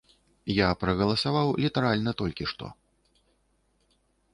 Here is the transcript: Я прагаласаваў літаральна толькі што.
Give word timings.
Я 0.59 0.69
прагаласаваў 0.83 1.47
літаральна 1.67 2.11
толькі 2.25 2.51
што. 2.53 2.65